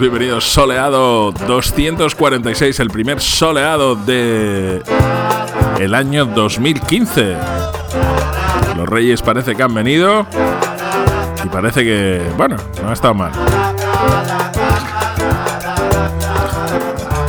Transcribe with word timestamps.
Bienvenidos. 0.00 0.44
Soleado 0.44 1.30
246, 1.30 2.80
el 2.80 2.88
primer 2.88 3.20
soleado 3.20 3.96
de 3.96 4.82
el 5.78 5.94
año 5.94 6.24
2015. 6.24 7.36
Los 8.78 8.88
Reyes 8.88 9.20
parece 9.20 9.54
que 9.54 9.62
han 9.62 9.74
venido 9.74 10.26
y 11.44 11.48
parece 11.48 11.84
que, 11.84 12.22
bueno, 12.38 12.56
no 12.82 12.88
ha 12.88 12.94
estado 12.94 13.12
mal. 13.12 13.30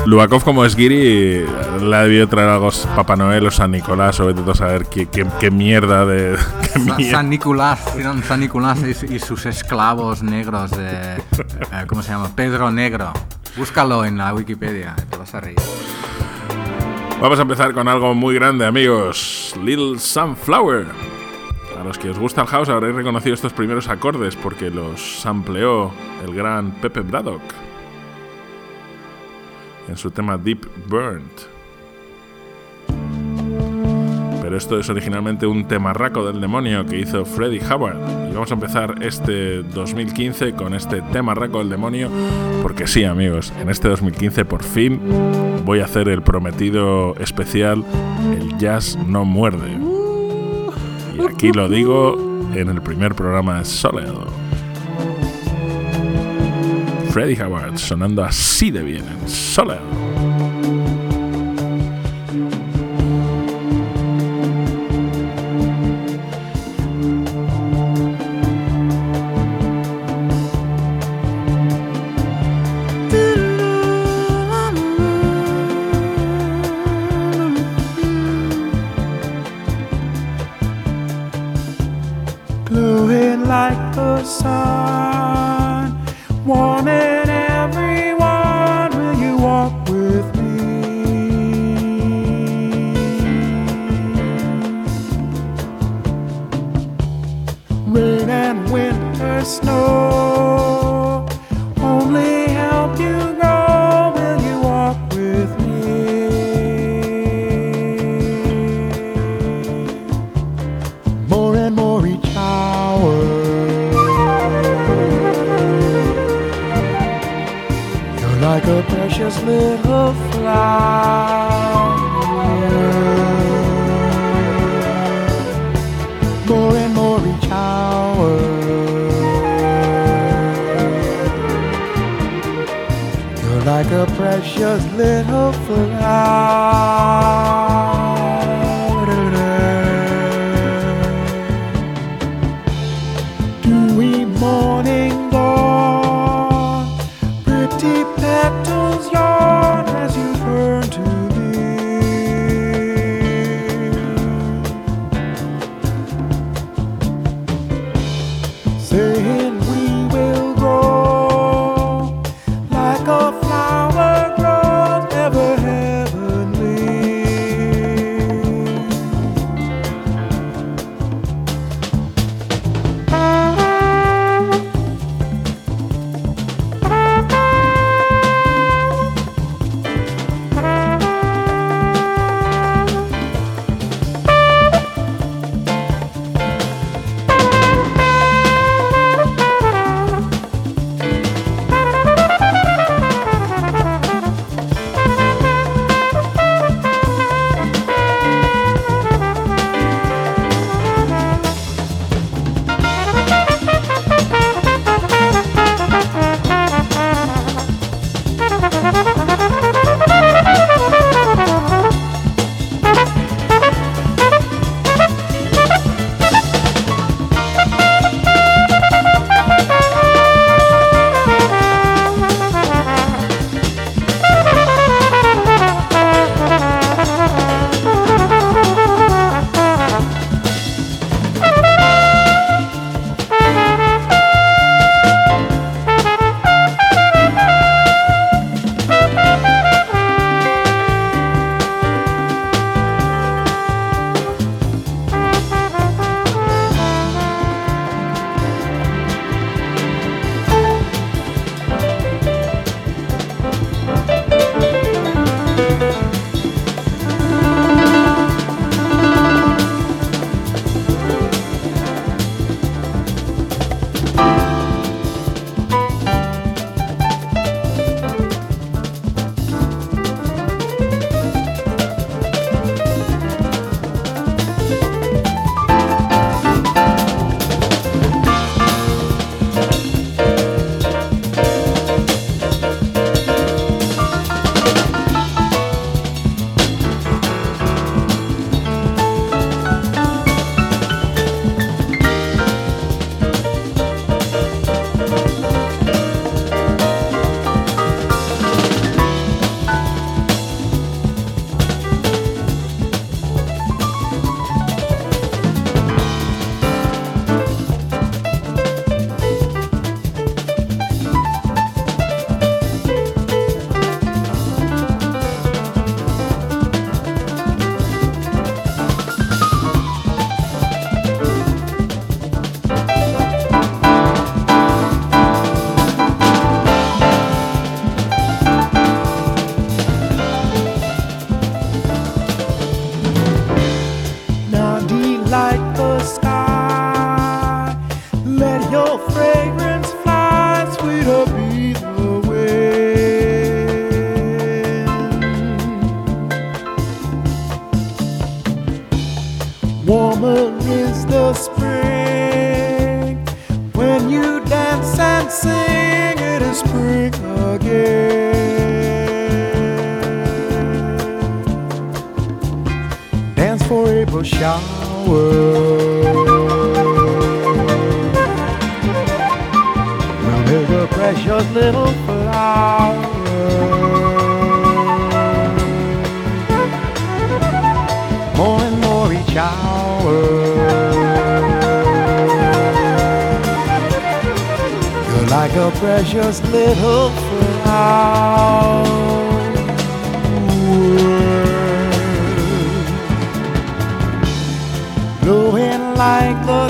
Lubakov 0.05 0.41
como 0.41 0.63
es 0.63 0.73
Giri 0.73 1.45
le 1.81 1.95
ha 1.95 2.03
debido 2.03 2.29
traer 2.29 2.47
algo 2.47 2.71
Papá 2.95 3.15
Noel 3.15 3.47
o 3.47 3.51
San 3.51 3.71
Nicolás 3.71 4.19
o 4.19 4.25
vete 4.25 4.41
a 4.49 4.53
saber 4.53 4.85
qué, 4.85 5.07
qué, 5.07 5.49
mierda 5.49 6.05
de... 6.05 6.37
San 7.11 7.29
Nicolás, 7.29 7.79
San 8.27 8.39
Nicolás 8.39 8.79
y, 8.83 9.19
sus 9.19 9.45
esclavos 9.45 10.21
negros 10.21 10.71
de... 10.71 11.15
Eh, 11.15 11.85
¿Cómo 11.87 12.01
se 12.01 12.11
llama? 12.11 12.29
Pedro 12.35 12.69
Negro. 12.69 13.13
Búscalo 13.55 14.03
en 14.05 14.17
la 14.17 14.33
Wikipedia, 14.33 14.95
te 15.09 15.17
vas 15.17 15.33
a 15.33 15.39
reír. 15.39 15.57
Vamos 17.21 17.39
a 17.39 17.43
empezar 17.43 17.73
con 17.73 17.87
algo 17.87 18.13
muy 18.13 18.35
grande, 18.35 18.65
amigos. 18.65 19.55
Little 19.63 19.97
Sunflower. 19.97 20.87
A 21.79 21.83
los 21.83 21.97
que 21.97 22.09
os 22.09 22.19
gusta 22.19 22.41
el 22.41 22.47
house 22.47 22.69
habréis 22.69 22.95
reconocido 22.95 23.33
estos 23.33 23.53
primeros 23.53 23.87
acordes 23.87 24.35
porque 24.35 24.69
los 24.69 25.21
sampleó 25.21 25.91
el 26.25 26.35
gran 26.35 26.71
Pepe 26.71 27.01
Braddock 27.01 27.41
en 29.87 29.97
su 29.97 30.11
tema 30.11 30.37
Deep 30.37 30.67
Burnt. 30.87 31.50
Pero 34.51 34.59
esto 34.59 34.77
es 34.77 34.89
originalmente 34.89 35.47
un 35.47 35.63
temarraco 35.63 36.25
del 36.25 36.41
demonio 36.41 36.85
que 36.85 36.99
hizo 36.99 37.23
Freddie 37.23 37.61
Howard. 37.71 37.95
Y 38.29 38.33
vamos 38.33 38.51
a 38.51 38.55
empezar 38.55 38.95
este 39.01 39.63
2015 39.63 40.51
con 40.55 40.73
este 40.73 41.01
temarraco 41.13 41.59
del 41.59 41.69
demonio, 41.69 42.09
porque 42.61 42.85
sí, 42.85 43.05
amigos, 43.05 43.53
en 43.61 43.69
este 43.69 43.87
2015 43.87 44.43
por 44.43 44.61
fin 44.61 44.99
voy 45.63 45.79
a 45.79 45.85
hacer 45.85 46.09
el 46.09 46.21
prometido 46.21 47.15
especial 47.15 47.85
El 48.37 48.57
Jazz 48.57 48.97
No 49.07 49.23
Muerde. 49.23 49.77
Y 51.17 51.25
aquí 51.33 51.53
lo 51.53 51.69
digo 51.69 52.17
en 52.53 52.67
el 52.67 52.81
primer 52.81 53.15
programa 53.15 53.59
de 53.59 53.63
Soleado. 53.63 54.27
Freddie 57.11 57.41
Howard 57.41 57.77
sonando 57.77 58.21
así 58.21 58.69
de 58.69 58.83
bien 58.83 59.05
en 59.07 59.29
Soleado. 59.29 60.20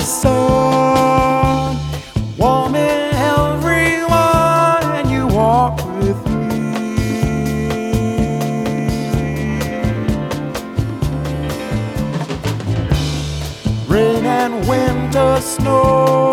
sun, 0.02 1.76
warming 2.36 3.10
everyone 3.14 4.84
and 4.98 5.10
you 5.10 5.26
walk 5.26 5.76
with 5.98 6.26
me. 6.26 6.60
Rain 13.88 14.24
and 14.26 14.68
winter 14.68 15.40
snow. 15.40 16.31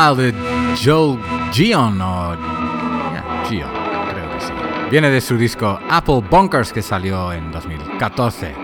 De 0.00 0.32
Joe 0.82 1.18
Gion 1.52 2.00
o 2.00 2.34
yeah, 2.34 3.44
Gion, 3.48 3.70
creo 4.10 4.30
que 4.32 4.40
sí. 4.40 4.52
Viene 4.90 5.10
de 5.10 5.20
su 5.20 5.36
disco 5.36 5.78
Apple 5.90 6.22
Bunkers 6.28 6.72
que 6.72 6.80
salió 6.80 7.30
en 7.34 7.52
2014. 7.52 8.54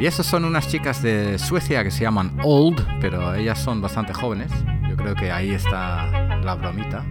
Y 0.00 0.06
esas 0.06 0.24
son 0.24 0.44
unas 0.44 0.68
chicas 0.68 1.02
de 1.02 1.36
Suecia 1.38 1.82
que 1.82 1.90
se 1.90 2.04
llaman 2.04 2.30
Old, 2.44 2.86
pero 3.00 3.34
ellas 3.34 3.58
son 3.60 3.80
bastante 3.82 4.14
jóvenes. 4.14 4.52
Yo 4.88 4.96
creo 4.96 5.16
que 5.16 5.32
ahí 5.32 5.50
está 5.50 6.38
la 6.42 6.54
bromita. 6.54 7.04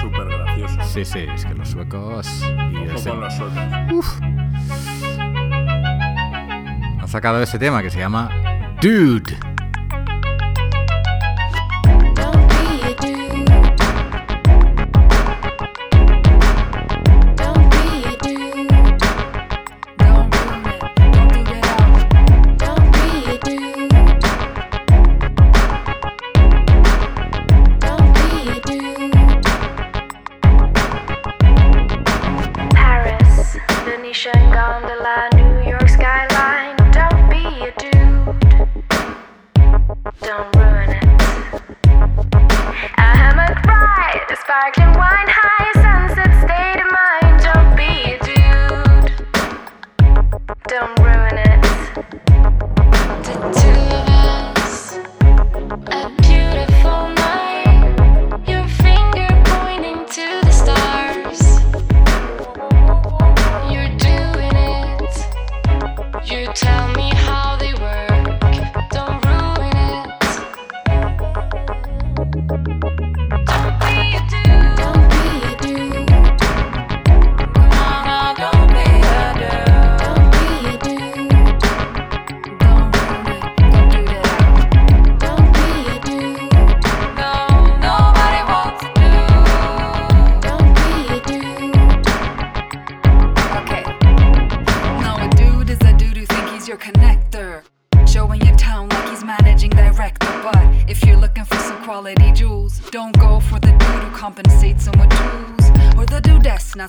Súper 0.00 0.26
gracioso. 0.26 0.76
Sí, 0.92 1.04
sí, 1.04 1.20
es 1.32 1.46
que 1.46 1.54
los 1.54 1.68
suecos... 1.68 2.42
Y 2.72 2.90
ese- 2.92 3.10
con 3.10 3.20
los 3.20 3.32
suecos. 3.32 4.18
han 7.00 7.08
sacado 7.08 7.40
ese 7.42 7.58
tema 7.60 7.80
que 7.80 7.90
se 7.90 8.00
llama 8.00 8.28
Dude. 8.82 9.36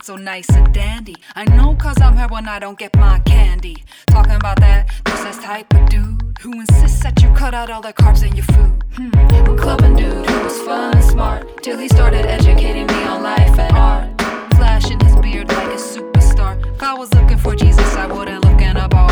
So 0.06 0.16
nice 0.16 0.48
and 0.50 0.72
dandy. 0.72 1.16
I 1.36 1.46
know 1.46 1.74
cause 1.74 2.00
I'm 2.00 2.16
here 2.16 2.28
when 2.28 2.48
I 2.48 2.60
don't 2.60 2.78
get 2.78 2.96
my 2.96 3.18
candy. 3.22 3.84
Talking 4.06 4.36
about 4.36 4.60
that, 4.60 4.92
this 5.04 5.40
type 5.40 5.74
of 5.74 5.90
dude 5.90 6.38
who 6.42 6.54
insists 6.60 7.02
that 7.02 7.24
you 7.24 7.34
cut 7.34 7.56
out 7.56 7.72
all 7.72 7.82
the 7.82 7.92
carbs 7.92 8.24
in 8.24 8.36
your 8.36 8.46
food. 8.46 8.84
Hmm. 8.94 9.10
A 9.52 9.56
clubbing 9.58 9.96
dude 9.96 10.30
who 10.30 10.44
was 10.44 10.62
fun 10.62 10.94
and 10.94 11.04
smart 11.04 11.64
till 11.64 11.80
he 11.80 11.88
started 11.88 12.28
educating 12.28 12.86
me 12.86 13.04
on 13.06 13.24
life 13.24 13.58
and 13.58 13.76
art. 13.76 14.22
Flashing 14.58 15.00
his 15.00 15.16
beard 15.16 15.48
like 15.50 15.70
a 15.70 15.82
superstar. 15.94 16.54
If 16.76 16.84
I 16.84 16.94
was 16.94 17.12
looking 17.16 17.40
for 17.40 17.56
Jesus, 17.56 17.96
I 17.96 18.06
wouldn't 18.06 18.46
look 18.46 18.62
in 18.62 18.78
a 18.78 18.88
bar. 18.88 19.10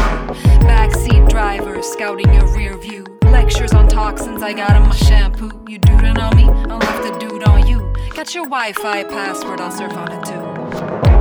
Backseat 0.69 1.27
driver, 1.27 1.81
scouting 1.81 2.31
your 2.31 2.45
rear 2.55 2.77
view. 2.77 3.03
Lectures 3.23 3.73
on 3.73 3.87
toxins, 3.87 4.43
I 4.43 4.53
got 4.53 4.75
in 4.75 4.83
my 4.83 4.95
shampoo. 4.95 5.59
You 5.67 5.79
duding 5.79 6.19
on 6.19 6.35
me, 6.35 6.43
I'll 6.71 6.79
have 6.79 7.01
to 7.01 7.19
dude 7.19 7.45
on 7.45 7.65
you. 7.65 7.79
Got 8.13 8.35
your 8.35 8.43
Wi 8.43 8.73
Fi 8.73 9.03
password, 9.05 9.59
I'll 9.59 9.71
surf 9.71 9.93
on 9.93 10.11
it 10.11 10.23
too. 10.23 10.52
Thank 10.73 11.07
you. 11.07 11.12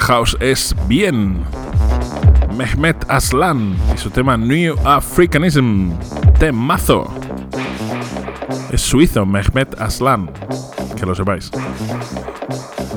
House 0.00 0.36
es 0.40 0.74
bien. 0.88 1.44
Mehmet 2.56 2.96
Aslan 3.08 3.76
y 3.94 3.98
su 3.98 4.10
tema 4.10 4.36
New 4.36 4.76
Africanism. 4.84 5.92
Temazo. 6.38 7.12
Es 8.70 8.80
suizo, 8.80 9.24
Mehmet 9.24 9.80
Aslan. 9.80 10.30
Que 10.96 11.06
lo 11.06 11.14
sepáis. 11.14 11.50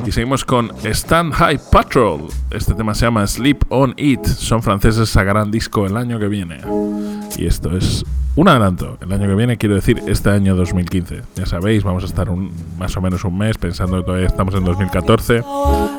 Y 0.05 0.11
seguimos 0.11 0.43
con 0.43 0.71
Stand 0.83 1.33
High 1.33 1.59
Patrol. 1.71 2.27
Este 2.51 2.73
tema 2.73 2.93
se 2.93 3.05
llama 3.05 3.25
Sleep 3.25 3.63
on 3.69 3.93
It. 3.97 4.25
Son 4.25 4.61
franceses, 4.61 5.09
sacarán 5.09 5.51
disco 5.51 5.85
el 5.85 5.95
año 5.95 6.19
que 6.19 6.27
viene. 6.27 6.59
Y 7.37 7.45
esto 7.45 7.75
es 7.77 8.03
un 8.35 8.47
adelanto. 8.47 8.97
El 9.01 9.11
año 9.13 9.27
que 9.27 9.35
viene, 9.35 9.57
quiero 9.57 9.75
decir, 9.75 10.01
este 10.07 10.29
año 10.29 10.55
2015. 10.55 11.21
Ya 11.35 11.45
sabéis, 11.45 11.83
vamos 11.83 12.03
a 12.03 12.07
estar 12.07 12.29
un, 12.29 12.51
más 12.77 12.95
o 12.97 13.01
menos 13.01 13.23
un 13.23 13.37
mes 13.37 13.57
pensando 13.57 13.97
que 13.97 14.03
todavía 14.03 14.27
estamos 14.27 14.55
en 14.55 14.63
2014. 14.63 15.43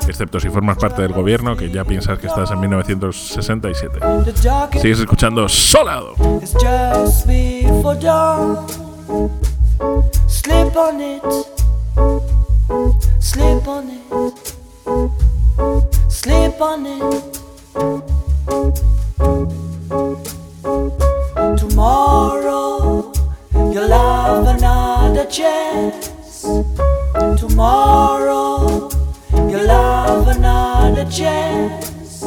Excepto 0.08 0.40
si 0.40 0.48
formas 0.48 0.76
parte 0.78 1.02
del 1.02 1.12
gobierno, 1.12 1.56
que 1.56 1.70
ya 1.70 1.84
piensas 1.84 2.18
que 2.18 2.26
estás 2.26 2.50
en 2.50 2.60
1967. 2.60 3.98
The 3.98 4.32
darkest 4.42 4.82
Sigues 4.82 5.00
escuchando 5.00 5.48
Solado. 5.48 6.14
Sleep 16.24 16.60
on 16.60 16.86
it. 16.86 17.23
Chance. 25.26 26.42
Tomorrow 27.38 28.90
you'll 29.48 29.68
have 29.68 30.28
another 30.28 31.04
chance. 31.10 32.24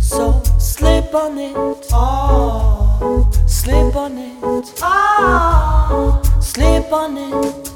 So 0.00 0.42
sleep 0.58 1.14
on 1.14 1.38
it. 1.38 1.56
Oh, 1.92 3.30
sleep 3.46 3.94
on 3.96 4.18
it. 4.18 4.80
Ah, 4.82 6.20
sleep 6.40 6.92
on 6.92 7.16
it. 7.16 7.72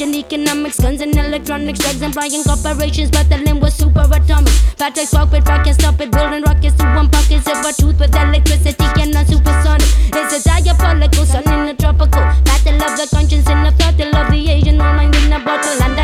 Changing 0.00 0.24
economics, 0.24 0.80
guns 0.80 1.02
and 1.02 1.14
electronics, 1.14 1.78
drugs 1.78 2.00
and 2.00 2.14
flying 2.14 2.42
corporations, 2.42 3.10
battling 3.10 3.60
with 3.60 3.74
super 3.74 4.08
atomics. 4.10 4.72
Patrick 4.78 5.06
spark 5.06 5.30
with 5.30 5.46
rock, 5.46 5.66
stop 5.74 6.00
it, 6.00 6.10
building 6.10 6.40
rockets 6.40 6.74
to 6.76 6.84
one 6.96 7.10
pocket, 7.10 7.44
silver 7.44 7.72
tooth 7.76 8.00
with 8.00 8.16
electricity 8.16 8.86
and 8.96 9.12
non 9.12 9.26
supersonic. 9.26 9.84
It's 10.16 10.40
a 10.40 10.48
diabolical 10.48 11.26
sun 11.26 11.44
in 11.52 11.66
the 11.66 11.74
tropical. 11.78 12.24
Battle 12.48 12.80
of 12.80 12.96
the 12.96 13.08
conscience 13.12 13.44
in 13.44 13.60
the 13.62 13.72
throttle 13.76 14.16
of 14.16 14.32
the 14.32 14.48
Asian 14.48 14.78
woman 14.78 15.12
in 15.12 15.34
a 15.34 15.38
bottle, 15.44 15.82
and 15.84 15.99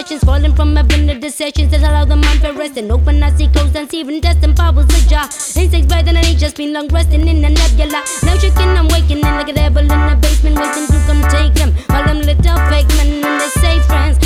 questions 0.00 0.24
falling 0.24 0.54
from 0.54 0.74
heaven 0.74 1.06
to 1.06 1.14
the 1.20 1.30
sessions 1.30 1.70
that 1.70 1.82
allow 1.82 2.06
the 2.06 2.16
mind 2.16 2.40
to 2.40 2.52
rest 2.54 2.78
and 2.78 2.90
open. 2.90 3.22
I 3.22 3.30
see 3.36 3.48
codes 3.48 3.76
and 3.76 3.90
searing 3.90 4.20
destined 4.20 4.56
powers 4.56 4.88
ajar. 4.98 5.24
Insects 5.60 5.88
than 5.88 6.16
I 6.16 6.34
just 6.42 6.56
been 6.56 6.72
long 6.72 6.88
resting 6.88 7.28
in 7.28 7.44
a 7.44 7.50
nebula. 7.50 8.00
Now 8.24 8.38
shaking, 8.38 8.72
I'm 8.80 8.88
waking 8.88 9.18
in 9.18 9.34
like 9.38 9.50
a 9.50 9.52
devil 9.52 9.82
in 9.82 9.88
the 9.88 10.18
basement, 10.22 10.56
waiting 10.56 10.86
to 10.86 10.98
come 11.06 11.22
take 11.28 11.52
them. 11.52 11.74
All 11.90 12.04
them 12.04 12.20
little 12.20 12.58
fake 12.70 12.88
men 12.96 13.22
and 13.24 13.40
they 13.42 13.48
say 13.60 13.78
friends. 13.80 14.19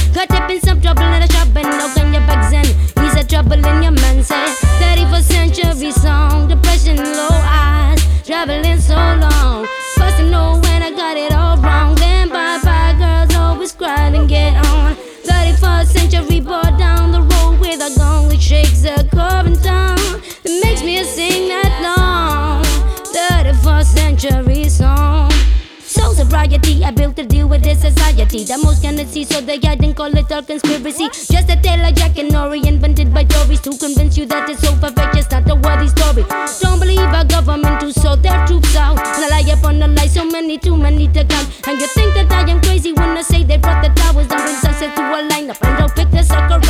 Sobriety, 26.35 26.85
I 26.85 26.91
built 26.91 27.19
a 27.19 27.25
deal 27.25 27.49
with 27.49 27.63
this 27.63 27.81
society 27.81 28.45
that 28.45 28.59
most 28.59 28.83
cannot 28.83 29.07
see, 29.07 29.25
so 29.25 29.41
they 29.41 29.59
didn't 29.59 29.95
call 29.95 30.11
it 30.17 30.31
a 30.31 30.43
conspiracy. 30.43 31.07
Just 31.09 31.49
a 31.49 31.57
tale 31.63 31.81
like 31.81 31.95
Jack 31.95 32.19
and 32.19 32.31
Nori, 32.31 32.67
invented 32.67 33.15
by 33.15 33.25
Tories 33.25 33.61
to 33.61 33.71
convince 33.79 34.19
you 34.19 34.27
that 34.27 34.49
it's 34.49 34.61
so 34.61 34.75
perfect, 34.77 35.15
it's 35.17 35.31
not 35.31 35.49
a 35.49 35.55
worthy 35.55 35.89
story. 35.89 36.25
Don't 36.61 36.81
believe 36.81 36.99
our 36.99 37.25
government 37.25 37.81
to 37.81 37.93
sort 37.93 38.23
their 38.23 38.45
troops 38.47 38.75
out. 38.75 38.99
And 38.99 39.25
I 39.25 39.43
lie 39.43 39.53
upon 39.53 39.79
the 39.79 39.89
lie, 39.89 40.07
so 40.07 40.25
many, 40.25 40.59
too 40.59 40.77
many 40.77 41.07
to 41.09 41.25
count. 41.25 41.47
And 41.69 41.81
you 41.81 41.87
think 41.87 42.15
that 42.15 42.33
I 42.33 42.51
am 42.51 42.61
crazy 42.61 42.93
when 42.93 43.17
I 43.17 43.23
say 43.23 43.45
they 43.45 43.59
brought 43.59 43.83
the 43.85 43.91
towers 43.95 44.27
and 44.31 44.43
bring 44.43 44.57
sunset 44.57 44.97
to 44.97 45.03
a 45.03 45.23
lineup 45.31 45.63
and 45.63 45.79
don't 45.79 45.95
pick 45.95 46.11
the 46.11 46.23
sucker 46.23 46.64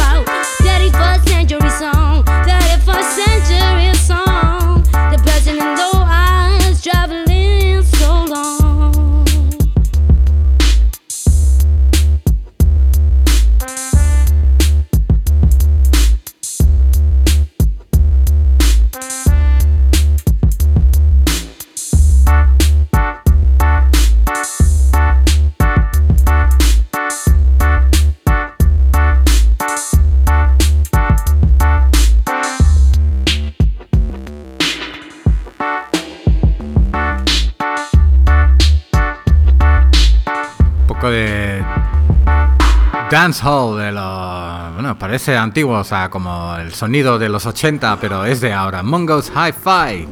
dancehall 43.15 43.79
de 43.79 43.93
lo 43.93 44.73
bueno 44.73 44.99
parece 44.99 45.37
antiguo 45.37 45.79
o 45.79 45.85
sea 45.85 46.11
como 46.11 46.57
el 46.57 46.75
sonido 46.75 47.17
de 47.17 47.29
los 47.29 47.47
80 47.47 48.01
pero 48.01 48.25
es 48.25 48.41
de 48.41 48.53
ahora 48.53 48.83
Mongo's 48.83 49.31
Hi-Fi 49.31 50.09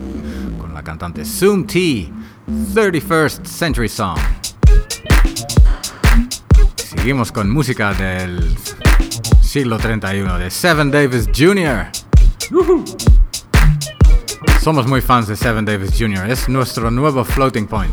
con 0.57 0.73
la 0.73 0.85
cantante 0.85 1.25
Zoom 1.25 1.67
T 1.67 2.13
31st 2.49 3.45
Century 3.45 3.89
Song 3.89 4.17
seguimos 6.77 7.33
con 7.33 7.51
música 7.51 7.93
del 7.93 8.57
siglo 9.43 9.79
31 9.79 10.39
de 10.39 10.49
Seven 10.49 10.93
Davis 10.93 11.29
Jr. 11.37 11.89
Somos 14.63 14.87
muy 14.87 15.01
fans 15.01 15.27
de 15.27 15.35
Seven 15.35 15.65
Davis 15.65 15.91
Jr. 15.99 16.31
Es 16.31 16.49
nuestro 16.49 16.89
nuevo 16.93 17.25
floating 17.25 17.67
point. 17.67 17.93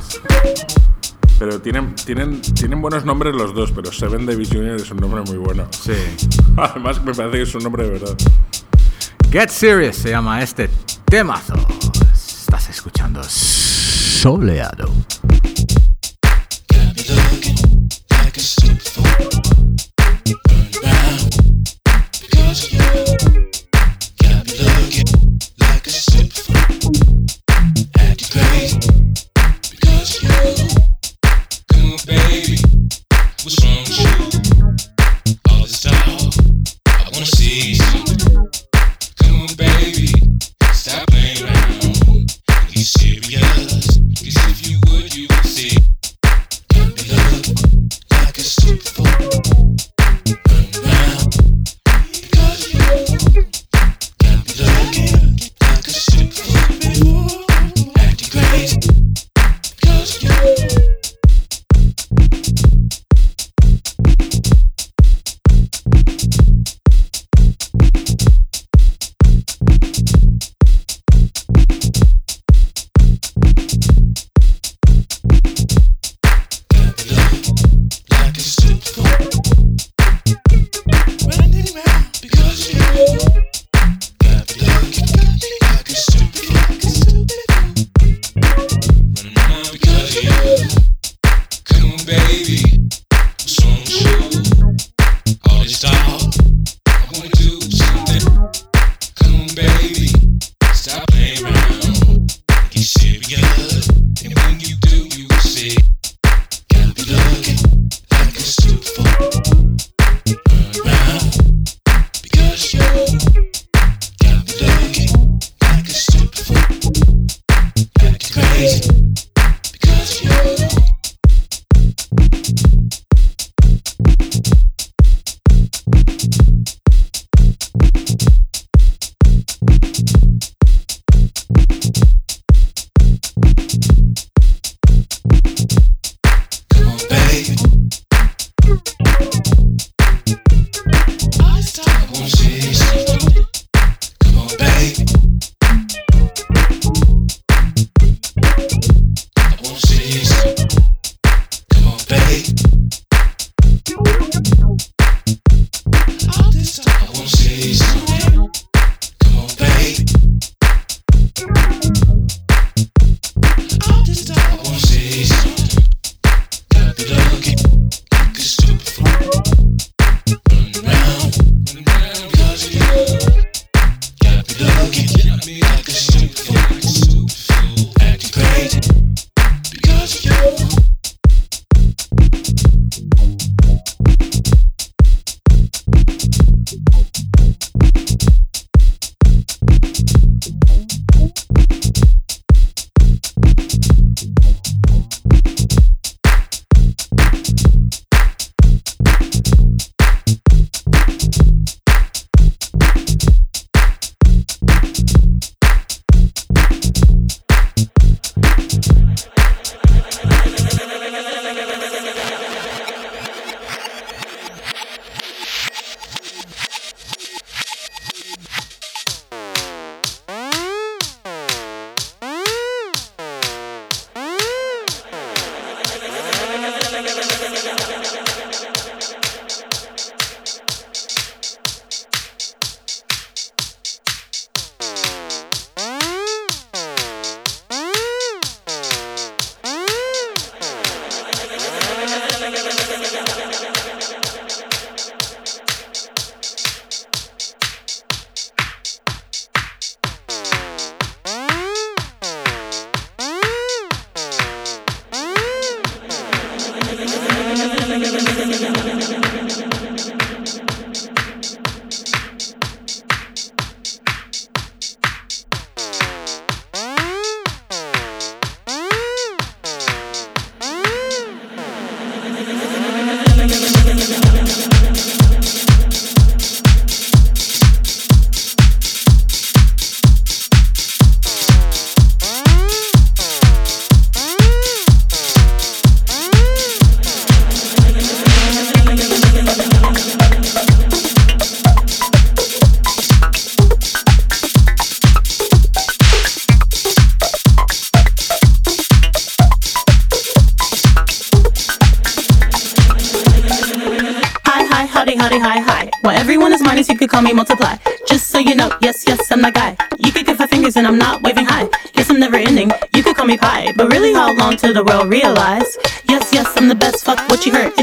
Pero 1.40 1.62
tienen, 1.62 1.96
tienen, 1.96 2.42
tienen 2.42 2.82
buenos 2.82 3.06
nombres 3.06 3.34
los 3.34 3.54
dos, 3.54 3.72
pero 3.72 3.94
Seven 3.94 4.26
Davis 4.26 4.50
Jr. 4.50 4.76
es 4.76 4.92
un 4.92 4.98
nombre 4.98 5.22
muy 5.22 5.38
bueno. 5.38 5.68
Sí. 5.72 5.94
Además, 6.58 7.02
me 7.02 7.14
parece 7.14 7.38
que 7.38 7.44
es 7.44 7.56
un 7.56 7.64
nombre 7.64 7.84
de 7.86 7.92
verdad. 7.92 8.18
Get 9.32 9.50
Serious 9.50 9.96
se 9.96 10.10
llama 10.10 10.44
este 10.44 10.70
temazo. 11.06 11.54
Estás 12.14 12.70
escuchando 12.70 13.24
Soleado. 13.24 14.90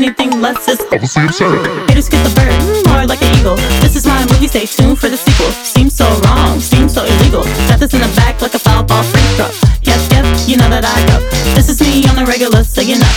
Anything 0.06 0.40
less 0.40 0.68
is 0.68 0.78
Obviously 0.92 1.24
absurd. 1.24 1.66
Haters 1.90 2.08
get 2.08 2.22
the 2.22 2.30
bird, 2.38 2.54
mm, 2.62 2.86
more 2.86 3.04
like 3.10 3.20
an 3.26 3.40
eagle. 3.40 3.56
This 3.82 3.96
is 3.96 4.06
my 4.06 4.22
movie, 4.30 4.46
stay 4.46 4.64
tuned 4.64 4.96
for 4.96 5.08
the 5.08 5.16
sequel. 5.16 5.50
Seems 5.66 5.96
so 5.98 6.06
wrong, 6.22 6.60
seems 6.60 6.94
so 6.94 7.02
illegal. 7.02 7.42
Got 7.66 7.80
this 7.80 7.92
in 7.92 7.98
the 7.98 8.12
back 8.14 8.40
like 8.40 8.54
a 8.54 8.58
foul 8.60 8.84
ball 8.84 9.02
free 9.02 9.26
throw. 9.34 9.50
Yep, 9.82 9.98
yep, 10.14 10.22
you 10.46 10.58
know 10.62 10.70
that 10.70 10.86
I 10.86 10.94
go. 11.10 11.18
This 11.58 11.68
is 11.68 11.82
me 11.82 12.06
on 12.06 12.14
the 12.14 12.24
regular, 12.24 12.62
so 12.62 12.82
you 12.82 13.02
know. 13.02 13.14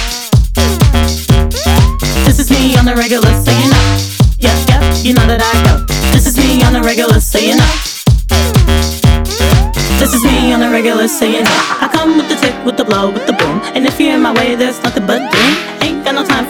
This 2.26 2.42
is 2.42 2.50
me 2.50 2.74
on 2.74 2.86
the 2.86 2.98
regular, 2.98 3.30
so 3.38 3.54
you 3.54 3.70
know. 3.70 3.86
Yep, 4.42 4.58
yep, 4.74 4.82
you 5.06 5.14
know 5.14 5.30
that 5.30 5.46
I 5.46 5.54
go. 5.70 5.86
This 6.10 6.26
is 6.26 6.42
me 6.42 6.64
on 6.66 6.74
the 6.74 6.82
regular, 6.82 7.22
so 7.22 7.38
you 7.38 7.54
know. 7.54 7.74
This 10.02 10.18
is 10.18 10.26
me 10.26 10.54
on 10.58 10.60
the 10.60 10.72
regular, 10.74 11.08
so 11.08 11.26
you 11.26 11.46
know. 11.46 11.60
I 11.86 11.88
come 11.94 12.18
with 12.18 12.30
the 12.30 12.36
tick, 12.42 12.58
with 12.66 12.78
the 12.78 12.84
blow, 12.84 13.12
with 13.14 13.28
the 13.28 13.34
boom. 13.34 13.62
And 13.78 13.86
if 13.86 14.00
you're 14.00 14.16
in 14.16 14.24
my 14.24 14.34
way, 14.34 14.56
there's 14.56 14.82
nothing 14.82 15.06
but 15.06 15.22
doom. 15.32 15.79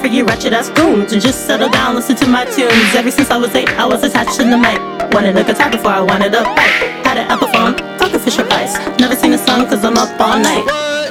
For 0.09 0.15
you 0.15 0.25
ratchet 0.25 0.53
ass 0.53 0.69
goons. 0.69 1.13
And 1.13 1.21
just 1.21 1.45
settle 1.45 1.69
down, 1.69 1.95
listen 1.95 2.15
to 2.17 2.27
my 2.27 2.45
tunes. 2.45 2.95
Ever 2.95 3.11
since 3.11 3.29
I 3.29 3.37
was 3.37 3.53
eight, 3.55 3.69
I 3.77 3.85
was 3.85 4.03
attached 4.03 4.35
to 4.37 4.43
the 4.43 4.57
mic. 4.57 4.79
Wanted 5.13 5.37
a 5.37 5.43
guitar 5.43 5.69
before 5.69 5.91
I 5.91 6.01
wanted 6.01 6.33
a 6.33 6.43
bike. 6.43 7.05
Had 7.05 7.17
an 7.17 7.29
Apple 7.29 7.49
phone, 7.49 7.75
talking 7.97 8.19
Fisher 8.19 8.45
Price. 8.45 8.77
Never 8.99 9.15
seen 9.15 9.33
a 9.33 9.37
song 9.37 9.67
cause 9.67 9.83
I'm 9.85 9.97
up 9.97 10.09
all 10.19 10.37
night. 10.37 10.65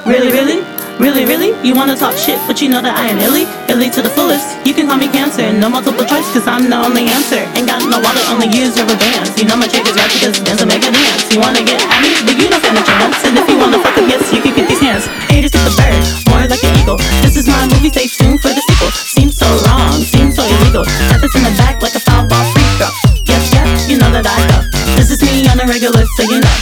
Really, 0.06 0.30
really? 0.30 0.62
Really, 0.98 1.24
really? 1.30 1.54
You 1.62 1.78
wanna 1.78 1.94
talk 1.94 2.18
shit, 2.18 2.42
but 2.50 2.58
you 2.58 2.68
know 2.68 2.82
that 2.82 2.98
I 2.98 3.06
am 3.06 3.22
illy, 3.22 3.46
illy 3.70 3.86
to 3.94 4.02
the 4.02 4.10
fullest. 4.10 4.58
You 4.66 4.74
can 4.74 4.90
call 4.90 4.98
me 4.98 5.06
cancer, 5.06 5.46
no 5.54 5.70
multiple 5.70 6.02
choice, 6.02 6.26
cause 6.34 6.50
I'm 6.50 6.66
the 6.66 6.74
only 6.74 7.06
answer. 7.06 7.38
Ain't 7.54 7.70
got 7.70 7.78
no 7.86 8.02
wallet, 8.02 8.26
only 8.34 8.50
use 8.50 8.74
rubber 8.74 8.98
bands. 8.98 9.30
You 9.38 9.46
know 9.46 9.54
my 9.54 9.70
chick 9.70 9.86
is 9.86 9.94
right 9.94 10.10
because 10.10 10.42
dance 10.42 10.58
make 10.66 10.82
a 10.82 10.90
dance. 10.90 11.30
You 11.30 11.38
wanna 11.38 11.62
get 11.62 11.78
at 11.78 12.02
me, 12.02 12.18
but 12.26 12.34
you 12.34 12.50
don't 12.50 12.58
stand 12.58 12.78
a 12.78 12.82
chance. 12.82 13.22
And 13.22 13.38
if 13.38 13.46
you 13.46 13.58
wanna 13.62 13.78
fuck 13.78 13.94
up, 13.94 14.10
yes, 14.10 14.26
you 14.34 14.42
can 14.42 14.58
get 14.58 14.66
these 14.66 14.82
hands. 14.82 15.06
Haters 15.30 15.54
get 15.54 15.62
the 15.70 15.74
bird, 15.78 16.02
more 16.34 16.42
like 16.50 16.66
an 16.66 16.74
eagle. 16.82 16.98
This 17.22 17.38
is 17.38 17.46
my 17.46 17.62
movie, 17.70 17.94
stay 17.94 18.10
tuned 18.10 18.42
for 18.42 18.50
the 18.50 18.67
sequel. 18.78 18.90
Seems 18.92 19.36
so 19.36 19.46
wrong, 19.66 19.92
seems 19.92 20.36
so 20.36 20.42
illegal. 20.42 20.84
Got 20.84 21.20
this 21.20 21.34
in 21.34 21.42
the 21.42 21.54
back 21.58 21.82
like 21.82 21.94
a 21.94 22.00
foul 22.00 22.26
ball 22.26 22.44
free 22.52 22.62
throw. 22.78 22.90
Yep, 23.26 23.42
yep, 23.52 23.66
you 23.88 23.98
know 23.98 24.10
that 24.10 24.26
I 24.26 24.38
go. 24.48 24.58
This 24.96 25.10
is 25.10 25.22
me 25.22 25.48
on 25.48 25.58
the 25.58 25.66
regular, 25.66 26.04
so 26.16 26.22
you 26.22 26.40
know. 26.40 26.56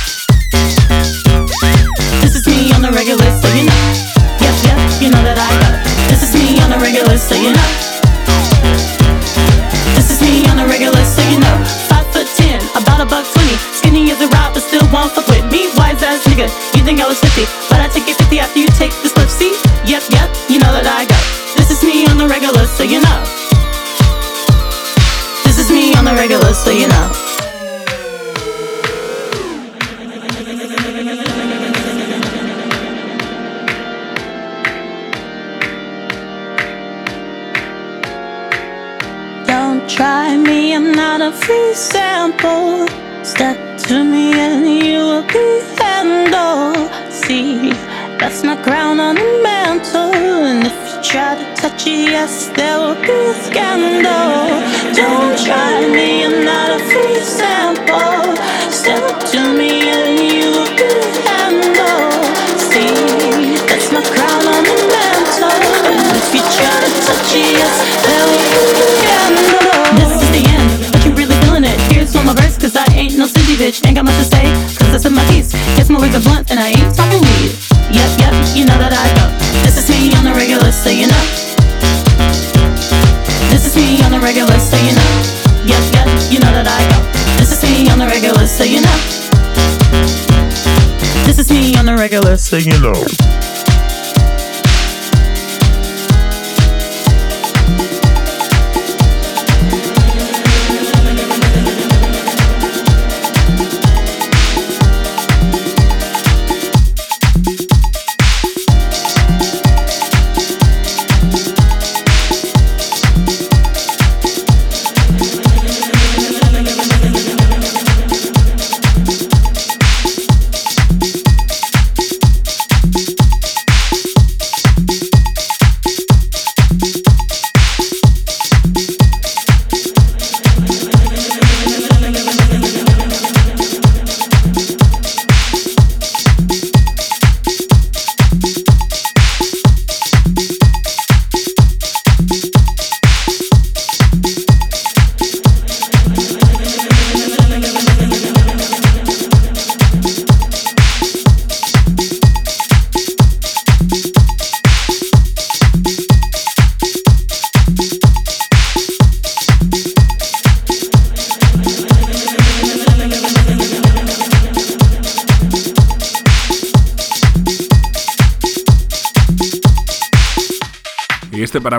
This 2.21 2.35
is 2.35 2.47
me 2.47 2.73
on 2.73 2.83
the 2.83 2.93
regular, 2.93 3.29
so 3.41 3.49
you 3.55 3.65
know. 3.65 3.81
Yep, 4.41 4.57
yep, 4.65 4.79
you 5.01 5.11
know 5.11 5.23
that 5.23 5.39
I 5.39 5.51
go. 5.61 5.69
This 6.09 6.23
is 6.23 6.35
me 6.35 6.61
on 6.61 6.71
the 6.71 6.79
regular, 6.79 7.17
so 7.19 7.35
you 7.35 7.53
know. 7.53 7.86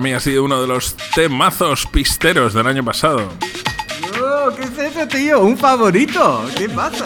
Mí 0.08 0.14
ha 0.14 0.22
sido 0.22 0.46
uno 0.46 0.62
de 0.62 0.68
los 0.68 0.96
temazos 1.14 1.86
pisteros 1.86 2.54
del 2.54 2.66
año 2.66 2.82
pasado. 2.82 3.30
Oh, 4.22 4.50
¿Qué 4.56 4.64
es 4.64 4.78
eso, 4.78 5.06
tío? 5.06 5.42
¿Un 5.42 5.58
favorito? 5.58 6.46
¿Qué 6.58 6.70
pasa? 6.70 7.04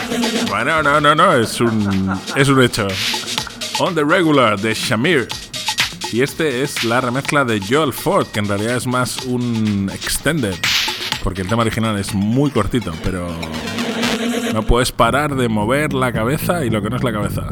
Bueno, 0.48 0.84
no, 0.84 1.02
no, 1.02 1.16
no, 1.16 1.36
es 1.36 1.60
un, 1.60 2.16
es 2.36 2.48
un 2.48 2.62
hecho. 2.62 2.88
On 3.80 3.96
the 3.96 4.04
Regular 4.04 4.60
de 4.60 4.76
Shamir. 4.76 5.28
Y 6.12 6.22
este 6.22 6.62
es 6.62 6.84
la 6.84 7.02
remezcla 7.02 7.44
de 7.44 7.60
Joel 7.60 7.92
Ford, 7.92 8.28
que 8.28 8.38
en 8.38 8.48
realidad 8.48 8.76
es 8.76 8.86
más 8.86 9.26
un 9.26 9.90
extended. 9.92 10.54
Porque 11.24 11.42
el 11.42 11.48
tema 11.48 11.64
original 11.64 11.98
es 11.98 12.14
muy 12.14 12.52
cortito, 12.52 12.94
pero 13.04 13.28
no 14.54 14.62
puedes 14.62 14.92
parar 14.92 15.36
de 15.36 15.50
mover 15.50 15.94
la 15.94 16.14
cabeza 16.14 16.64
y 16.64 16.70
lo 16.70 16.84
que 16.84 16.92
no 16.92 16.98
es 16.98 17.04
la 17.04 17.12
cabeza. 17.12 17.48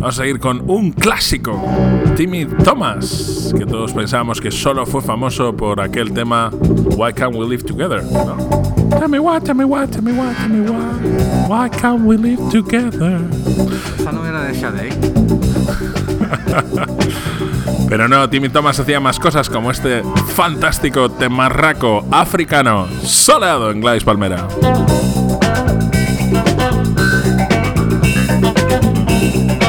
Vamos 0.00 0.18
a 0.18 0.22
seguir 0.22 0.40
con 0.40 0.62
un 0.66 0.92
clásico, 0.92 1.62
Timmy 2.16 2.46
Thomas, 2.46 3.52
que 3.56 3.66
todos 3.66 3.92
pensábamos 3.92 4.40
que 4.40 4.50
solo 4.50 4.86
fue 4.86 5.02
famoso 5.02 5.54
por 5.54 5.78
aquel 5.78 6.14
tema 6.14 6.50
Why 6.96 7.12
Can't 7.12 7.36
We 7.36 7.46
Live 7.46 7.64
Together? 7.64 8.02
¿no? 8.04 8.34
Tell 8.98 9.10
me 9.10 9.20
why, 9.20 9.38
tell 9.40 9.54
me 9.54 9.66
why, 9.66 9.86
tell 9.86 10.00
me 10.00 10.12
why, 10.12 10.34
tell 10.36 10.48
me 10.48 10.70
why. 10.70 10.88
Why 11.48 11.68
can't 11.68 12.06
we 12.06 12.16
live 12.16 12.40
together? 12.50 13.20
Esa 13.98 14.10
no 14.10 14.24
era 14.24 14.44
de 14.44 14.54
Shadei. 14.54 14.88
Pero 17.90 18.08
no, 18.08 18.26
Timmy 18.30 18.48
Thomas 18.48 18.80
hacía 18.80 19.00
más 19.00 19.18
cosas 19.18 19.50
como 19.50 19.70
este 19.70 20.02
fantástico 20.34 21.10
temarraco 21.10 22.06
africano, 22.10 22.88
soleado 23.02 23.70
en 23.70 23.82
Gladys 23.82 24.04
Palmera. 24.04 24.48
Thank 28.40 29.54
you. 29.54 29.59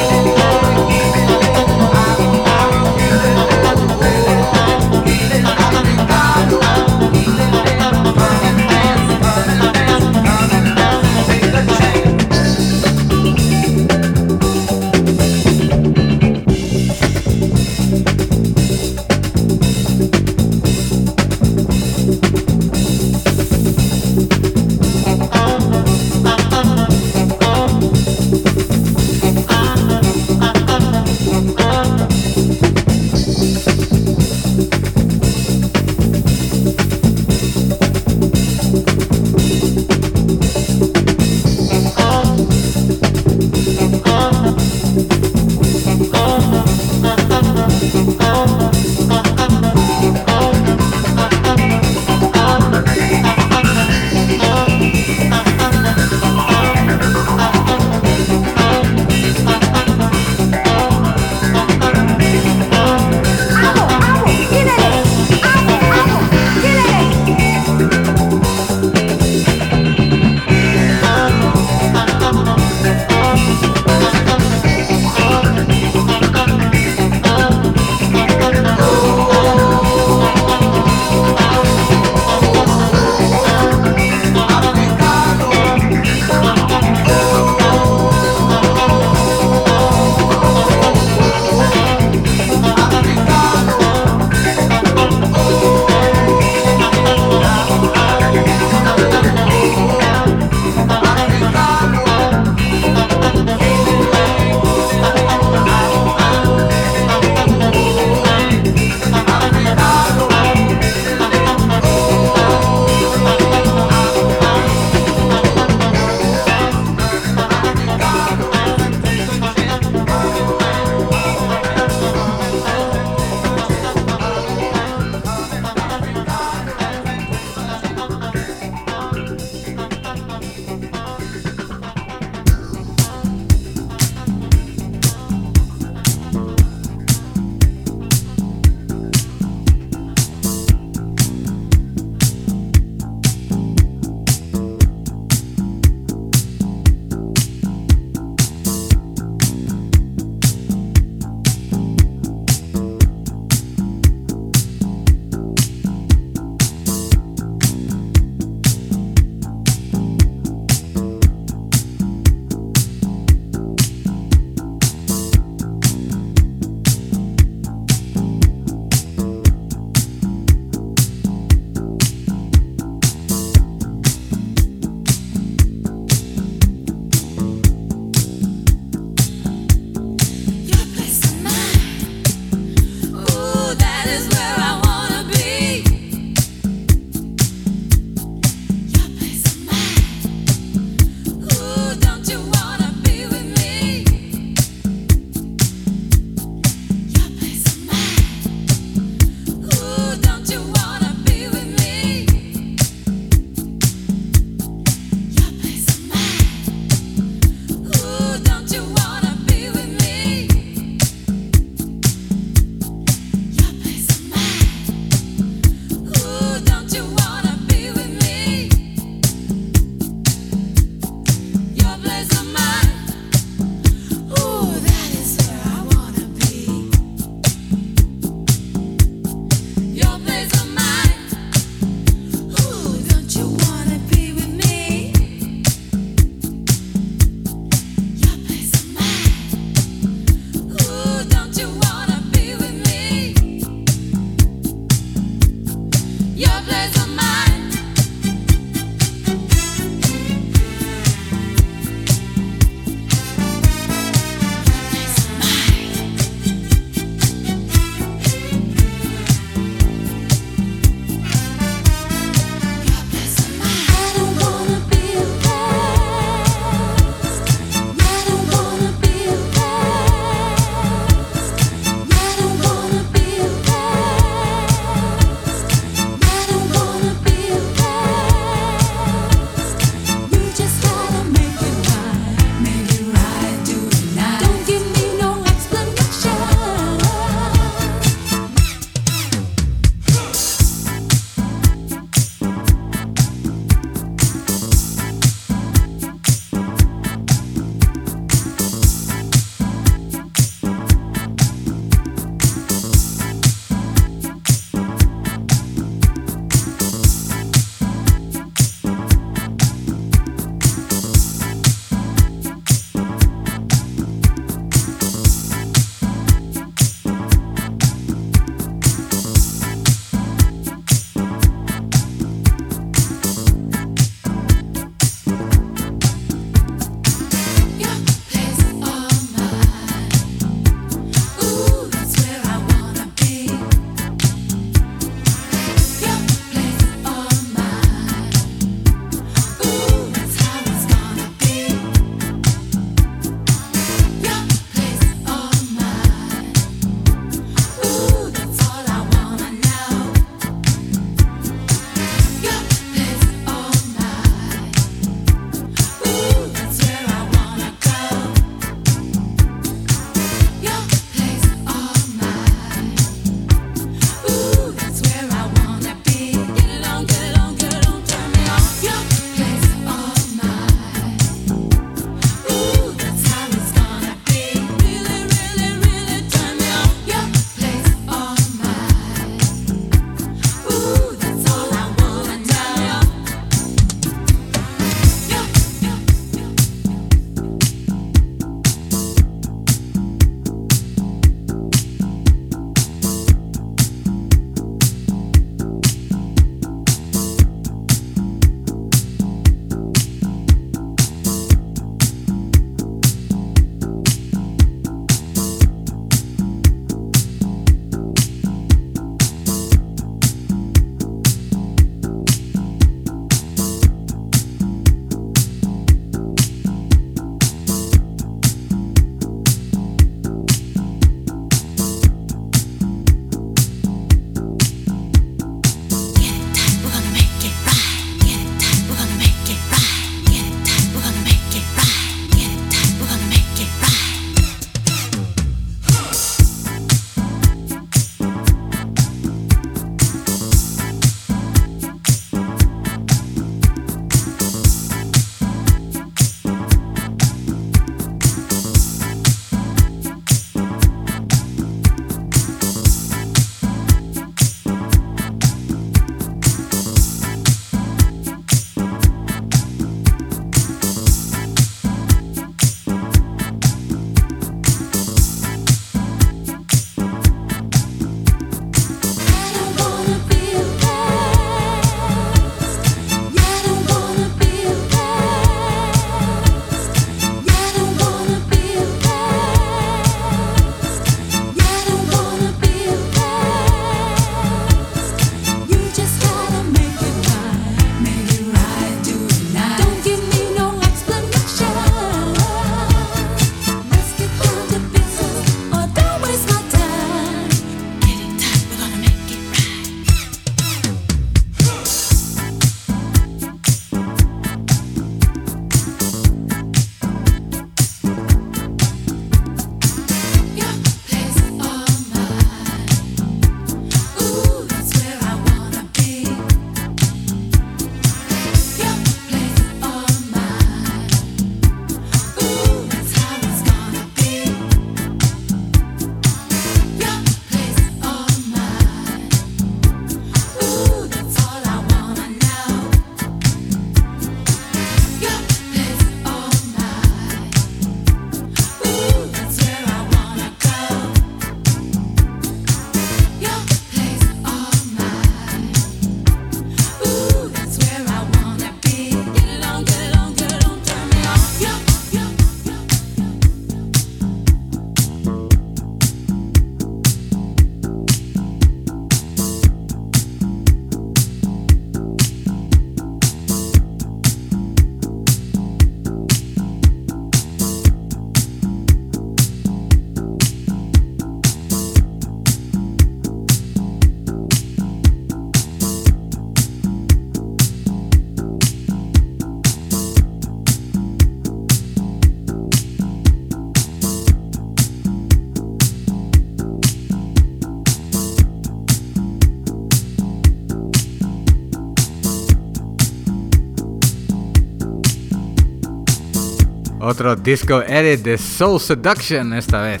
Otro 597.10 597.34
disco 597.34 597.82
edit 597.82 598.22
de 598.22 598.38
Soul 598.38 598.78
Seduction 598.78 599.52
esta 599.52 599.82
vez. 599.82 600.00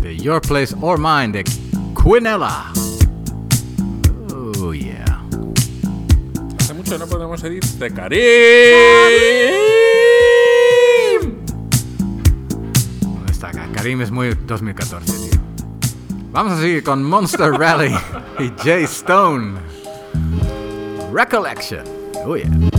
De 0.00 0.16
Your 0.16 0.40
Place 0.40 0.74
or 0.80 0.98
Mine 0.98 1.28
de 1.28 1.44
Quinella. 1.94 2.72
Oh 4.58 4.74
yeah. 4.74 5.22
Hace 6.58 6.74
mucho 6.74 6.98
no 6.98 7.06
podemos 7.06 7.44
edit 7.44 7.62
de 7.64 7.90
Karim. 7.92 8.18
¿Dónde 13.00 13.30
está 13.32 13.50
acá? 13.50 13.68
Karim 13.72 14.00
es 14.00 14.10
muy 14.10 14.34
2014, 14.34 15.30
tío. 15.30 15.40
Vamos 16.32 16.54
a 16.54 16.60
seguir 16.60 16.82
con 16.82 17.04
Monster 17.04 17.52
Rally 17.52 17.94
y 18.40 18.50
Jay 18.64 18.82
Stone. 18.82 19.60
Recollection. 21.12 21.84
Oh 22.26 22.34
yeah. 22.34 22.69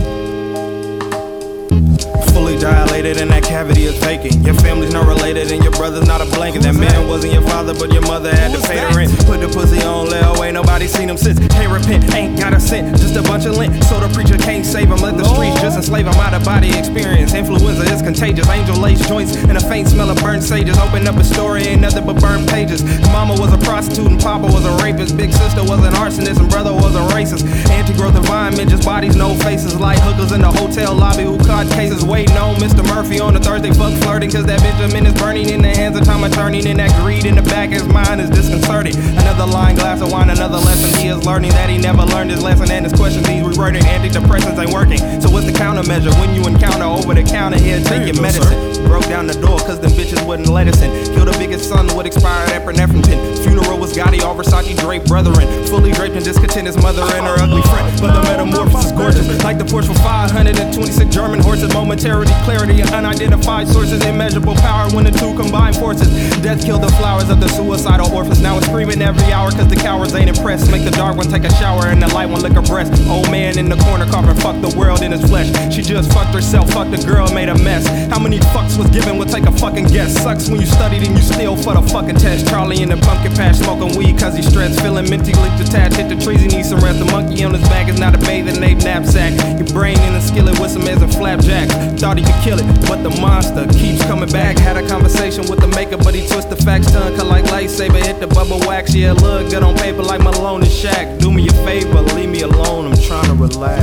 Dilated 2.58 3.16
and 3.18 3.30
that 3.30 3.42
cavity 3.42 3.84
is 3.84 3.96
vacant. 3.98 4.46
Your 4.46 4.54
family's 4.54 4.92
not 4.92 5.06
related 5.06 5.50
and 5.50 5.62
your 5.62 5.72
brother's 5.72 6.06
not 6.06 6.20
a 6.20 6.26
blanket. 6.26 6.62
That 6.62 6.74
man 6.74 7.08
wasn't 7.08 7.32
your 7.32 7.42
father, 7.42 7.74
but 7.74 7.92
your 7.92 8.02
mother 8.02 8.30
had 8.30 8.52
to 8.54 8.60
pay 8.66 8.78
the 8.78 8.94
rent. 8.94 9.10
Put 9.26 9.40
the 9.40 9.48
pussy 9.48 9.82
on 9.82 10.08
Lil, 10.08 10.44
ain't 10.44 10.54
nobody 10.54 10.86
seen 10.86 11.08
him 11.08 11.16
since. 11.16 11.38
Can't 11.48 11.72
repent, 11.72 12.14
ain't 12.14 12.38
got 12.38 12.54
a 12.54 12.60
cent, 12.60 12.96
just 12.98 13.16
a 13.16 13.22
bunch 13.22 13.46
of 13.46 13.56
lint. 13.56 13.82
So 13.84 13.98
the 13.98 14.08
preacher 14.14 14.38
can't 14.38 14.64
save 14.64 14.90
him, 14.90 14.98
let 14.98 15.16
the 15.16 15.24
streets 15.24 15.60
just 15.60 15.76
enslave 15.76 16.06
him. 16.06 16.14
Out 16.14 16.34
of 16.34 16.44
body 16.44 16.70
experience, 16.76 17.34
influenza 17.34 17.82
is 17.92 18.02
contagious. 18.02 18.46
Angel 18.48 18.76
lace 18.76 19.00
joints 19.08 19.34
and 19.34 19.56
a 19.56 19.60
faint 19.60 19.88
smell 19.88 20.10
of 20.10 20.18
burnt 20.18 20.42
sages. 20.42 20.78
Open 20.78 21.06
up 21.08 21.16
a 21.16 21.24
story, 21.24 21.62
ain't 21.62 21.80
nothing 21.80 22.06
but 22.06 22.20
burned 22.20 22.48
pages. 22.48 22.84
Mama 23.10 23.34
was 23.40 23.52
a 23.52 23.58
prostitute 23.58 24.06
and 24.06 24.20
Papa 24.20 24.46
was 24.46 24.64
a 24.64 24.74
rapist. 24.84 25.16
Big 25.16 25.32
sister 25.32 25.62
was 25.64 25.82
an 25.84 25.94
arsonist 25.94 26.38
and 26.38 26.50
brother 26.50 26.72
was 26.72 26.94
a 26.94 27.04
racist. 27.14 27.42
Anti-growth 27.70 28.14
environment, 28.14 28.70
just 28.70 28.84
bodies, 28.84 29.16
no 29.16 29.34
faces. 29.42 29.74
Like 29.74 29.98
hookers 30.00 30.32
in 30.32 30.42
the 30.42 30.52
hotel 30.52 30.94
lobby 30.94 31.24
who 31.24 31.38
caught 31.38 31.66
cases. 31.70 32.04
Waiting 32.04 32.36
Mr. 32.56 32.86
Murphy 32.86 33.20
on 33.20 33.36
a 33.36 33.40
Thursday, 33.40 33.70
fuck 33.70 33.92
flirting. 34.02 34.30
Cause 34.30 34.44
that 34.46 34.60
Benjamin 34.60 35.06
is 35.06 35.14
burning 35.20 35.48
in 35.48 35.62
the 35.62 35.68
hands 35.68 35.96
of 35.96 36.04
time 36.04 36.28
turning. 36.32 36.66
And 36.66 36.78
that 36.78 36.90
greed 37.00 37.24
in 37.24 37.36
the 37.36 37.42
back 37.42 37.68
of 37.68 37.74
his 37.82 37.86
mind 37.86 38.20
is 38.20 38.30
disconcerting. 38.30 38.96
Another 38.96 39.46
line, 39.46 39.76
glass 39.76 40.00
of 40.00 40.10
wine, 40.10 40.30
another 40.30 40.58
lesson. 40.58 41.00
He 41.00 41.08
is 41.08 41.24
learning 41.24 41.50
that 41.52 41.70
he 41.70 41.78
never 41.78 42.02
learned 42.02 42.30
his 42.30 42.42
lesson. 42.42 42.70
And 42.70 42.84
his 42.84 42.94
questions 42.94 43.26
he's 43.28 43.42
rewording. 43.42 43.82
Antidepressants 43.82 44.58
ain't 44.58 44.72
working. 44.72 44.98
So 45.20 45.30
what's 45.30 45.46
the 45.46 45.52
countermeasure 45.52 46.12
when 46.20 46.34
you 46.34 46.46
encounter 46.46 46.84
over 46.84 47.14
the 47.14 47.22
counter 47.22 47.58
here? 47.58 47.80
Take 47.82 48.12
your 48.12 48.20
medicine. 48.20 48.71
Broke 48.86 49.06
down 49.08 49.26
the 49.26 49.34
door 49.34 49.58
cause 49.58 49.80
them 49.80 49.92
bitches 49.92 50.24
wouldn't 50.26 50.48
let 50.48 50.68
us 50.68 50.80
in. 50.82 50.90
Killed 51.14 51.28
the 51.28 51.36
biggest 51.38 51.68
son 51.68 51.86
with 51.96 52.06
expired 52.06 52.50
epinephrine. 52.50 53.02
Funeral 53.44 53.78
was 53.78 53.92
Gotti, 53.92 54.22
all 54.22 54.34
Versace 54.34 54.76
draped 54.78 55.08
brethren. 55.08 55.46
Fully 55.66 55.92
draped 55.92 56.16
and 56.16 56.24
discontent 56.24 56.66
his 56.66 56.76
mother 56.76 57.02
and 57.02 57.26
her 57.26 57.36
ugly 57.42 57.62
friend. 57.62 58.00
But 58.00 58.14
the 58.14 58.22
metamorphosis 58.28 58.92
gorgeous. 58.92 59.26
Like 59.44 59.58
the 59.58 59.64
Porsche 59.64 59.86
for 59.86 59.98
526 60.02 61.14
German 61.14 61.40
horses. 61.40 61.72
Momentarily 61.72 62.32
clarity 62.44 62.82
unidentified 62.82 63.68
sources. 63.68 64.04
Immeasurable 64.04 64.54
power 64.56 64.90
when 64.90 65.04
the 65.04 65.10
two 65.10 65.34
combine 65.36 65.72
forces. 65.74 66.08
Death 66.42 66.64
killed 66.64 66.82
the 66.82 66.92
flowers 66.98 67.28
of 67.30 67.40
the 67.40 67.48
suicidal 67.48 68.12
orphans. 68.12 68.40
Now 68.40 68.58
it's 68.58 68.66
screaming 68.66 69.02
every 69.02 69.32
hour 69.32 69.50
cause 69.50 69.68
the 69.68 69.76
cowards 69.76 70.14
ain't 70.14 70.28
impressed. 70.28 70.70
Make 70.70 70.84
the 70.84 70.90
dark 70.90 71.16
one 71.16 71.28
take 71.28 71.44
a 71.44 71.52
shower 71.56 71.86
and 71.86 72.00
the 72.02 72.08
light 72.14 72.26
one 72.26 72.42
lick 72.42 72.52
her 72.52 72.62
breast. 72.62 72.92
Old 73.08 73.30
man 73.30 73.58
in 73.58 73.68
the 73.68 73.76
corner 73.76 74.06
coughing, 74.06 74.36
fuck 74.36 74.60
the 74.60 74.76
world 74.76 75.02
in 75.02 75.12
his 75.12 75.22
flesh. 75.22 75.48
She 75.72 75.82
just 75.82 76.12
fucked 76.12 76.34
herself, 76.34 76.70
fuck 76.70 76.90
the 76.90 76.98
girl, 76.98 77.32
made 77.32 77.48
a 77.48 77.58
mess. 77.58 77.86
How 78.10 78.18
many 78.18 78.38
fucks 78.38 78.71
was 78.76 78.88
given 78.90 79.18
would 79.18 79.28
take 79.28 79.44
a 79.44 79.52
fucking 79.52 79.86
guess. 79.86 80.14
Sucks 80.22 80.48
when 80.48 80.60
you 80.60 80.66
studied 80.66 81.06
and 81.06 81.16
you 81.16 81.22
still 81.22 81.56
for 81.56 81.74
the 81.74 81.82
fucking 81.82 82.16
test. 82.16 82.48
Charlie 82.48 82.82
in 82.82 82.88
the 82.88 82.96
pumpkin 82.96 83.32
patch 83.32 83.56
smoking 83.56 83.96
weed 83.98 84.18
cause 84.18 84.36
he's 84.36 84.48
stressed. 84.48 84.80
Feeling 84.80 85.08
mentally 85.10 85.50
detached, 85.58 85.96
hit 85.96 86.08
the 86.08 86.16
trees, 86.16 86.40
he 86.40 86.48
needs 86.48 86.68
some 86.70 86.80
rest. 86.80 86.98
The 86.98 87.06
monkey 87.06 87.44
on 87.44 87.54
his 87.54 87.62
back 87.68 87.88
is 87.88 87.98
not 87.98 88.14
a 88.14 88.18
bathing 88.18 88.62
ape 88.62 88.78
knapsack. 88.78 89.32
Your 89.58 89.68
brain 89.68 89.98
in 90.00 90.14
a 90.14 90.20
skillet 90.20 90.58
with 90.58 90.70
some 90.70 90.82
eggs 90.82 91.02
and 91.02 91.12
flapjacks. 91.12 91.74
Thought 92.00 92.18
he 92.18 92.24
could 92.24 92.42
kill 92.42 92.58
it, 92.58 92.66
but 92.88 93.02
the 93.02 93.10
monster 93.20 93.66
keeps 93.78 94.02
coming 94.04 94.30
back. 94.30 94.58
Had 94.58 94.76
a 94.76 94.86
conversation 94.88 95.42
with 95.50 95.60
the 95.60 95.68
maker, 95.68 95.96
but 95.96 96.14
he 96.14 96.26
twist 96.28 96.50
the 96.50 96.56
facts, 96.56 96.90
tongue 96.92 97.14
cut 97.16 97.26
like 97.26 97.44
lightsaber. 97.46 98.02
Hit 98.04 98.20
the 98.20 98.26
bubble 98.26 98.60
wax, 98.60 98.94
yeah, 98.94 99.12
look 99.12 99.50
good 99.50 99.62
on 99.62 99.76
paper 99.76 100.02
like 100.02 100.20
Malone 100.20 100.62
and 100.62 100.70
Shaq. 100.70 101.20
Do 101.20 101.32
me 101.32 101.48
a 101.48 101.52
favor, 101.64 102.00
leave 102.14 102.28
me 102.28 102.42
alone, 102.42 102.92
I'm 102.92 103.00
trying 103.00 103.26
to 103.26 103.34
relax. 103.34 103.82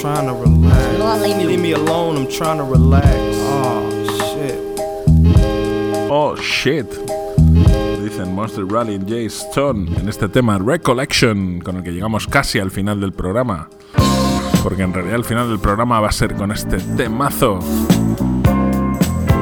Trying 0.00 0.26
to 0.26 0.32
relax. 0.34 1.22
Leave 1.46 1.60
me 1.60 1.72
alone, 1.72 2.16
I'm 2.16 2.30
trying 2.30 2.58
to 2.58 2.64
relax. 2.64 3.25
Oh, 3.48 3.88
shit. 4.04 4.54
Oh 6.10 6.36
shit. 6.36 6.86
Dicen 8.02 8.34
Monster 8.34 8.64
Rally 8.64 9.00
Jay 9.06 9.26
Stone 9.26 9.90
en 9.98 10.08
este 10.08 10.28
tema 10.28 10.58
Recollection, 10.58 11.60
con 11.60 11.76
el 11.76 11.82
que 11.82 11.92
llegamos 11.92 12.26
casi 12.26 12.58
al 12.58 12.70
final 12.70 13.00
del 13.00 13.12
programa. 13.12 13.68
Porque 14.62 14.82
en 14.82 14.92
realidad 14.92 15.16
el 15.16 15.24
final 15.24 15.48
del 15.48 15.58
programa 15.58 16.00
va 16.00 16.08
a 16.08 16.12
ser 16.12 16.34
con 16.34 16.52
este 16.52 16.78
temazo. 16.96 17.60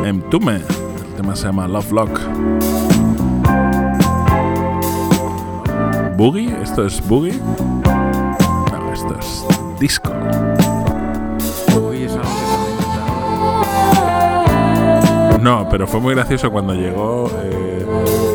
Emtume. 0.04 0.56
El 0.56 1.14
tema 1.16 1.36
se 1.36 1.46
llama 1.46 1.66
Love 1.68 1.92
Lock. 1.92 2.20
¿Boogie? 6.16 6.54
¿Esto 6.62 6.86
es 6.86 7.06
Boogie? 7.08 7.38
No, 8.70 8.92
esto 8.92 9.18
es 9.18 9.44
disco. 9.80 10.12
No, 15.44 15.68
pero 15.68 15.86
fue 15.86 16.00
muy 16.00 16.14
gracioso 16.14 16.50
cuando 16.50 16.72
llegó. 16.72 17.30
Eh, 17.42 17.86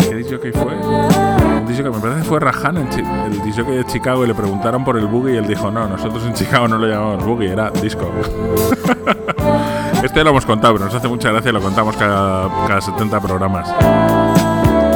¿Qué 0.08 0.14
disco 0.14 0.40
que 0.40 0.54
fue? 0.54 0.76
Un 0.76 1.66
disco 1.66 1.86
que 1.86 1.90
me 1.90 1.98
parece 1.98 2.20
que 2.22 2.28
ffue 2.28 2.40
Rajan, 2.40 2.78
el 2.78 3.42
disco 3.42 3.64
de 3.64 3.84
Chicago, 3.88 4.24
y 4.24 4.28
le 4.28 4.36
preguntaron 4.36 4.86
por 4.86 4.96
el 4.96 5.08
boogie 5.08 5.34
y 5.34 5.38
él 5.38 5.48
dijo: 5.48 5.72
No, 5.72 5.88
nosotros 5.88 6.24
en 6.26 6.36
Chicago 6.36 6.68
no 6.68 6.78
lo 6.78 6.86
llamamos 6.86 7.26
boogie, 7.26 7.52
era 7.52 7.72
disco. 7.72 8.12
Esto 10.04 10.18
ya 10.18 10.24
lo 10.24 10.30
hemos 10.30 10.46
contado, 10.46 10.76
pero 10.76 10.86
nos 10.86 10.94
hace 10.94 11.08
mucha 11.08 11.32
gracia 11.32 11.52
lo 11.52 11.62
contamos 11.62 11.98
cada, 11.98 12.48
cada 12.68 12.80
70 12.80 13.20
programas. 13.20 13.74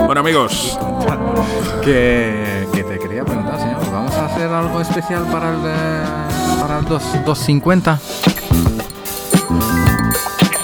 Bueno, 0.05 0.21
amigos, 0.21 0.77
Que, 1.83 2.67
que 2.75 2.83
te 2.83 2.99
quería 2.99 3.25
preguntar, 3.25 3.59
señor. 3.59 3.91
¿Vamos 3.91 4.13
a 4.13 4.25
hacer 4.27 4.51
algo 4.51 4.79
especial 4.79 5.23
para 5.31 5.49
el, 5.49 6.61
para 6.61 6.77
el 6.77 6.85
2, 6.85 7.25
250? 7.25 7.99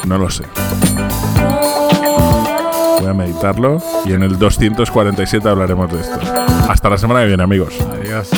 no 0.06 0.18
lo 0.18 0.30
sé. 0.30 0.43
A 3.10 3.14
meditarlo 3.14 3.82
y 4.05 4.14
en 4.14 4.22
el 4.22 4.38
247 4.38 5.49
hablaremos 5.49 5.91
de 5.91 6.01
esto. 6.01 6.20
Hasta 6.70 6.89
la 6.89 6.97
semana 6.99 7.22
que 7.22 7.28
viene, 7.28 7.41
amigos. 7.41 7.76
Adiós. 7.91 8.30